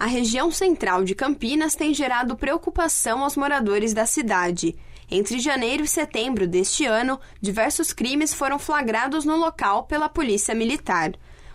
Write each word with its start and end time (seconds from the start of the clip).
A 0.00 0.06
região 0.06 0.50
central 0.50 1.04
de 1.04 1.14
Campinas 1.14 1.74
tem 1.74 1.92
gerado 1.92 2.34
preocupação 2.34 3.22
aos 3.22 3.36
moradores 3.36 3.92
da 3.92 4.06
cidade. 4.06 4.74
Entre 5.10 5.38
janeiro 5.38 5.84
e 5.84 5.86
setembro 5.86 6.46
deste 6.46 6.86
ano, 6.86 7.20
diversos 7.38 7.92
crimes 7.92 8.32
foram 8.32 8.58
flagrados 8.58 9.26
no 9.26 9.36
local 9.36 9.84
pela 9.84 10.08
Polícia 10.08 10.54
Militar. 10.54 11.12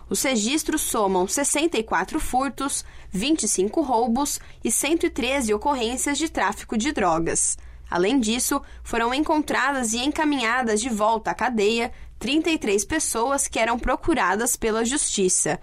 Os 0.08 0.22
registros 0.22 0.82
somam 0.82 1.26
64 1.26 2.20
furtos, 2.20 2.84
25 3.10 3.80
roubos 3.80 4.38
e 4.62 4.70
113 4.70 5.52
ocorrências 5.52 6.16
de 6.16 6.28
tráfico 6.28 6.78
de 6.78 6.92
drogas. 6.92 7.58
Além 7.90 8.20
disso, 8.20 8.62
foram 8.84 9.12
encontradas 9.12 9.92
e 9.92 9.98
encaminhadas 9.98 10.80
de 10.80 10.88
volta 10.88 11.32
à 11.32 11.34
cadeia 11.34 11.90
33 12.20 12.84
pessoas 12.84 13.48
que 13.48 13.58
eram 13.58 13.76
procuradas 13.76 14.54
pela 14.54 14.84
Justiça. 14.84 15.58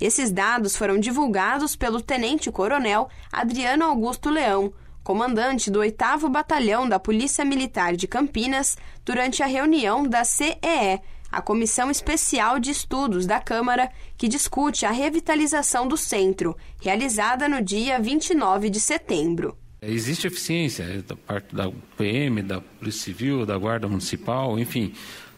Esses 0.00 0.30
dados 0.30 0.76
foram 0.76 0.98
divulgados 0.98 1.76
pelo 1.76 2.00
tenente-coronel 2.00 3.08
Adriano 3.32 3.84
Augusto 3.84 4.30
Leão, 4.30 4.72
comandante 5.02 5.70
do 5.70 5.80
8 5.80 6.28
Batalhão 6.30 6.88
da 6.88 6.98
Polícia 6.98 7.44
Militar 7.44 7.94
de 7.94 8.08
Campinas, 8.08 8.76
durante 9.04 9.42
a 9.42 9.46
reunião 9.46 10.02
da 10.02 10.24
CEE, 10.24 11.00
a 11.30 11.42
Comissão 11.42 11.90
Especial 11.90 12.58
de 12.58 12.70
Estudos 12.70 13.26
da 13.26 13.40
Câmara, 13.40 13.90
que 14.16 14.28
discute 14.28 14.86
a 14.86 14.90
revitalização 14.90 15.86
do 15.86 15.96
centro, 15.96 16.56
realizada 16.80 17.48
no 17.48 17.60
dia 17.60 17.98
29 17.98 18.70
de 18.70 18.80
setembro. 18.80 19.56
Existe 19.82 20.26
eficiência 20.26 21.02
da 21.02 21.14
parte 21.14 21.54
da 21.54 21.70
PM, 21.98 22.40
da 22.40 22.60
Polícia 22.60 23.02
Civil, 23.04 23.44
da 23.44 23.58
Guarda 23.58 23.86
Municipal, 23.86 24.58
enfim. 24.58 24.94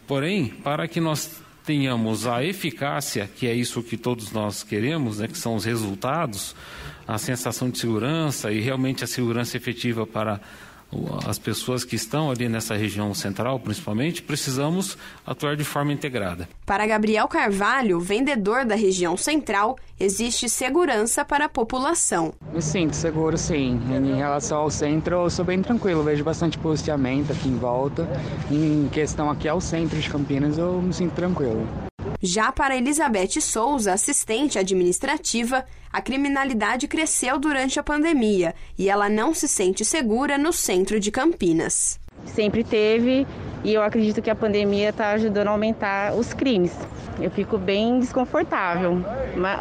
Porém, 0.06 0.46
para 0.46 0.86
que 0.86 1.00
nós 1.00 1.42
tenhamos 1.66 2.28
a 2.28 2.44
eficácia, 2.44 3.28
que 3.36 3.48
é 3.48 3.52
isso 3.52 3.82
que 3.82 3.96
todos 3.96 4.30
nós 4.30 4.62
queremos, 4.62 5.18
né, 5.18 5.26
que 5.26 5.36
são 5.36 5.56
os 5.56 5.64
resultados, 5.64 6.54
a 7.06 7.18
sensação 7.18 7.68
de 7.68 7.78
segurança 7.78 8.52
e 8.52 8.60
realmente 8.60 9.02
a 9.02 9.06
segurança 9.06 9.56
efetiva 9.56 10.06
para 10.06 10.40
as 11.26 11.38
pessoas 11.38 11.84
que 11.84 11.96
estão 11.96 12.30
ali 12.30 12.48
nessa 12.48 12.74
região 12.74 13.12
central, 13.14 13.58
principalmente, 13.58 14.22
precisamos 14.22 14.96
atuar 15.26 15.56
de 15.56 15.64
forma 15.64 15.92
integrada. 15.92 16.48
Para 16.64 16.86
Gabriel 16.86 17.28
Carvalho, 17.28 18.00
vendedor 18.00 18.64
da 18.64 18.74
região 18.74 19.16
central, 19.16 19.76
existe 19.98 20.48
segurança 20.48 21.24
para 21.24 21.46
a 21.46 21.48
população. 21.48 22.34
Me 22.52 22.62
sinto 22.62 22.94
seguro, 22.94 23.36
sim. 23.36 23.80
Em 23.90 24.16
relação 24.16 24.58
ao 24.58 24.70
centro, 24.70 25.16
eu 25.16 25.30
sou 25.30 25.44
bem 25.44 25.60
tranquilo, 25.62 26.02
vejo 26.02 26.24
bastante 26.24 26.58
policiamento 26.58 27.32
aqui 27.32 27.48
em 27.48 27.56
volta. 27.56 28.08
Em 28.50 28.88
questão 28.88 29.30
aqui 29.30 29.48
ao 29.48 29.60
centro 29.60 29.98
de 29.98 30.08
Campinas, 30.08 30.58
eu 30.58 30.80
me 30.80 30.92
sinto 30.92 31.14
tranquilo. 31.14 31.66
Já 32.22 32.50
para 32.50 32.76
Elizabeth 32.76 33.40
Souza, 33.40 33.92
assistente 33.92 34.58
administrativa, 34.58 35.64
a 35.92 36.00
criminalidade 36.00 36.88
cresceu 36.88 37.38
durante 37.38 37.78
a 37.78 37.82
pandemia 37.82 38.54
e 38.78 38.88
ela 38.88 39.08
não 39.08 39.34
se 39.34 39.46
sente 39.46 39.84
segura 39.84 40.38
no 40.38 40.52
centro 40.52 40.98
de 40.98 41.10
Campinas. 41.10 42.00
Sempre 42.24 42.64
teve 42.64 43.26
e 43.62 43.74
eu 43.74 43.82
acredito 43.82 44.22
que 44.22 44.30
a 44.30 44.34
pandemia 44.34 44.88
está 44.88 45.10
ajudando 45.10 45.48
a 45.48 45.50
aumentar 45.50 46.14
os 46.14 46.32
crimes. 46.32 46.74
Eu 47.20 47.30
fico 47.30 47.58
bem 47.58 48.00
desconfortável. 48.00 49.02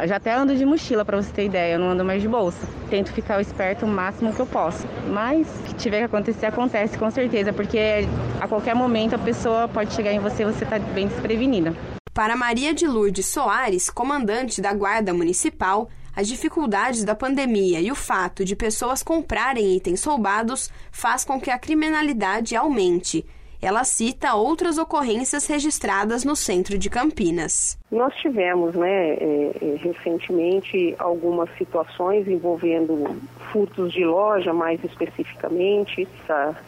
Já 0.06 0.16
até 0.16 0.32
ando 0.32 0.56
de 0.56 0.64
mochila 0.64 1.04
para 1.04 1.18
você 1.18 1.30
ter 1.32 1.44
ideia, 1.44 1.74
eu 1.74 1.78
não 1.78 1.90
ando 1.90 2.04
mais 2.04 2.22
de 2.22 2.28
bolsa. 2.28 2.66
Tento 2.88 3.12
ficar 3.12 3.40
esperto 3.40 3.84
o 3.84 3.88
máximo 3.88 4.32
que 4.32 4.40
eu 4.40 4.46
posso. 4.46 4.86
Mas 5.08 5.46
o 5.46 5.62
que 5.64 5.74
tiver 5.74 5.98
que 5.98 6.04
acontecer, 6.04 6.46
acontece 6.46 6.96
com 6.96 7.10
certeza, 7.10 7.52
porque 7.52 8.06
a 8.40 8.48
qualquer 8.48 8.74
momento 8.74 9.14
a 9.14 9.18
pessoa 9.18 9.68
pode 9.68 9.92
chegar 9.92 10.12
em 10.12 10.18
você 10.18 10.42
e 10.42 10.46
você 10.46 10.64
está 10.64 10.78
bem 10.78 11.06
desprevenida. 11.06 11.74
Para 12.16 12.34
Maria 12.34 12.72
de 12.72 12.86
Lourdes 12.86 13.26
Soares, 13.26 13.90
comandante 13.90 14.62
da 14.62 14.72
Guarda 14.72 15.12
Municipal, 15.12 15.90
as 16.14 16.26
dificuldades 16.26 17.04
da 17.04 17.14
pandemia 17.14 17.78
e 17.78 17.92
o 17.92 17.94
fato 17.94 18.42
de 18.42 18.56
pessoas 18.56 19.02
comprarem 19.02 19.76
itens 19.76 20.02
roubados 20.02 20.70
faz 20.90 21.26
com 21.26 21.38
que 21.38 21.50
a 21.50 21.58
criminalidade 21.58 22.56
aumente. 22.56 23.22
Ela 23.60 23.84
cita 23.84 24.34
outras 24.34 24.78
ocorrências 24.78 25.46
registradas 25.46 26.24
no 26.24 26.36
centro 26.36 26.78
de 26.78 26.90
Campinas. 26.90 27.78
Nós 27.90 28.14
tivemos, 28.16 28.74
né, 28.74 29.14
é, 29.14 29.52
é, 29.60 29.76
recentemente, 29.78 30.94
algumas 30.98 31.48
situações 31.56 32.26
envolvendo 32.28 33.16
furtos 33.52 33.92
de 33.92 34.04
loja, 34.04 34.52
mais 34.52 34.82
especificamente, 34.84 36.06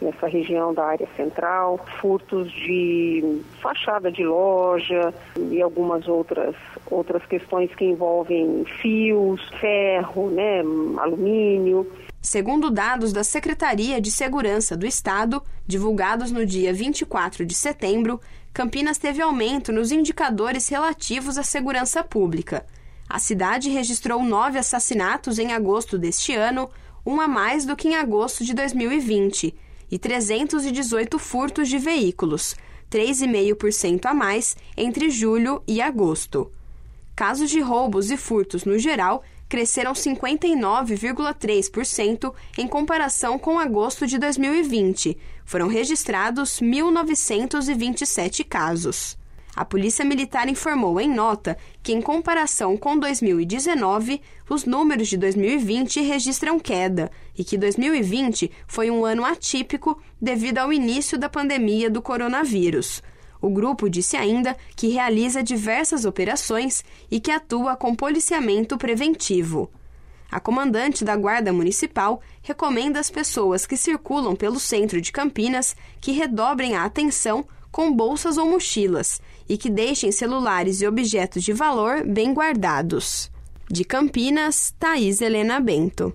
nessa 0.01 0.27
região 0.27 0.73
da 0.73 0.85
área 0.85 1.07
central, 1.15 1.79
furtos 1.99 2.51
de 2.51 3.41
fachada 3.61 4.11
de 4.11 4.25
loja 4.25 5.13
e 5.51 5.61
algumas 5.61 6.07
outras, 6.07 6.55
outras 6.89 7.25
questões 7.25 7.73
que 7.75 7.85
envolvem 7.85 8.63
fios, 8.81 9.41
ferro, 9.59 10.29
né, 10.29 10.61
alumínio. 10.97 11.85
Segundo 12.29 12.69
dados 12.69 13.11
da 13.11 13.23
Secretaria 13.23 13.99
de 13.99 14.11
Segurança 14.11 14.77
do 14.77 14.85
Estado, 14.85 15.41
divulgados 15.65 16.29
no 16.29 16.45
dia 16.45 16.71
24 16.71 17.43
de 17.43 17.55
setembro, 17.55 18.21
Campinas 18.53 18.99
teve 18.99 19.19
aumento 19.19 19.71
nos 19.71 19.91
indicadores 19.91 20.67
relativos 20.67 21.39
à 21.39 21.43
segurança 21.43 22.03
pública. 22.03 22.67
A 23.09 23.17
cidade 23.17 23.71
registrou 23.71 24.21
nove 24.21 24.59
assassinatos 24.59 25.39
em 25.39 25.53
agosto 25.53 25.97
deste 25.97 26.35
ano, 26.35 26.69
um 27.03 27.19
a 27.19 27.27
mais 27.27 27.65
do 27.65 27.75
que 27.75 27.87
em 27.87 27.95
agosto 27.95 28.45
de 28.45 28.53
2020, 28.53 29.55
e 29.89 29.97
318 29.97 31.17
furtos 31.17 31.67
de 31.67 31.79
veículos, 31.79 32.55
3,5% 32.91 34.05
a 34.05 34.13
mais 34.13 34.55
entre 34.77 35.09
julho 35.09 35.63
e 35.67 35.81
agosto. 35.81 36.51
Casos 37.19 37.49
de 37.49 37.59
roubos 37.59 38.09
e 38.11 38.15
furtos 38.15 38.63
no 38.63 38.79
geral 38.79 39.21
cresceram 39.49 39.91
59,3% 39.91 42.33
em 42.57 42.65
comparação 42.65 43.37
com 43.37 43.59
agosto 43.59 44.07
de 44.07 44.17
2020. 44.17 45.17
Foram 45.43 45.67
registrados 45.67 46.61
1.927 46.61 48.47
casos. 48.47 49.17
A 49.53 49.65
Polícia 49.65 50.05
Militar 50.05 50.47
informou 50.47 50.97
em 51.01 51.13
nota 51.13 51.57
que, 51.83 51.91
em 51.91 52.01
comparação 52.01 52.77
com 52.77 52.97
2019, 52.97 54.21
os 54.49 54.63
números 54.63 55.09
de 55.09 55.17
2020 55.17 55.99
registram 55.99 56.57
queda 56.57 57.11
e 57.37 57.43
que 57.43 57.57
2020 57.57 58.49
foi 58.65 58.89
um 58.89 59.03
ano 59.03 59.25
atípico 59.25 60.01
devido 60.21 60.59
ao 60.59 60.71
início 60.71 61.17
da 61.17 61.27
pandemia 61.27 61.89
do 61.89 62.01
coronavírus. 62.01 63.03
O 63.41 63.49
grupo 63.49 63.89
disse 63.89 64.17
ainda 64.17 64.55
que 64.75 64.89
realiza 64.89 65.43
diversas 65.43 66.05
operações 66.05 66.83
e 67.09 67.19
que 67.19 67.31
atua 67.31 67.75
com 67.75 67.95
policiamento 67.95 68.77
preventivo. 68.77 69.69
A 70.31 70.39
comandante 70.39 71.03
da 71.03 71.15
Guarda 71.15 71.51
Municipal 71.51 72.21
recomenda 72.41 72.99
às 72.99 73.09
pessoas 73.09 73.65
que 73.65 73.75
circulam 73.75 74.35
pelo 74.35 74.59
centro 74.59 75.01
de 75.01 75.11
Campinas 75.11 75.75
que 75.99 76.11
redobrem 76.11 76.75
a 76.75 76.83
atenção 76.83 77.45
com 77.71 77.91
bolsas 77.91 78.37
ou 78.37 78.45
mochilas 78.45 79.21
e 79.47 79.57
que 79.57 79.69
deixem 79.69 80.11
celulares 80.11 80.81
e 80.81 80.87
objetos 80.87 81.43
de 81.43 81.53
valor 81.53 82.05
bem 82.05 82.33
guardados. 82.33 83.31
De 83.69 83.83
Campinas, 83.83 84.73
Thaís 84.79 85.21
Helena 85.21 85.59
Bento. 85.59 86.13